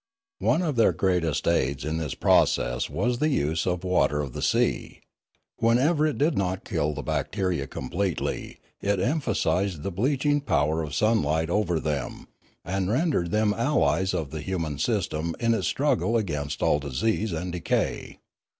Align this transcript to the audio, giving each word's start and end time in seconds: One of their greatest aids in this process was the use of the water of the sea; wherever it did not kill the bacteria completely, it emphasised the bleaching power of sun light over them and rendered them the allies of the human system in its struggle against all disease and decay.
One 0.39 0.63
of 0.63 0.77
their 0.77 0.93
greatest 0.93 1.47
aids 1.47 1.85
in 1.85 1.97
this 1.97 2.15
process 2.15 2.89
was 2.89 3.19
the 3.19 3.29
use 3.29 3.67
of 3.67 3.81
the 3.81 3.85
water 3.85 4.19
of 4.19 4.33
the 4.33 4.41
sea; 4.41 4.99
wherever 5.57 6.07
it 6.07 6.17
did 6.17 6.35
not 6.35 6.65
kill 6.65 6.95
the 6.95 7.03
bacteria 7.03 7.67
completely, 7.67 8.57
it 8.81 8.99
emphasised 8.99 9.83
the 9.83 9.91
bleaching 9.91 10.41
power 10.41 10.81
of 10.81 10.95
sun 10.95 11.21
light 11.21 11.51
over 11.51 11.79
them 11.79 12.27
and 12.65 12.89
rendered 12.89 13.29
them 13.29 13.51
the 13.51 13.57
allies 13.59 14.15
of 14.15 14.31
the 14.31 14.41
human 14.41 14.79
system 14.79 15.35
in 15.39 15.53
its 15.53 15.67
struggle 15.67 16.17
against 16.17 16.63
all 16.63 16.79
disease 16.79 17.31
and 17.31 17.51
decay. 17.51 18.17